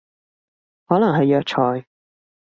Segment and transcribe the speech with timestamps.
[0.87, 1.85] 可能係藥材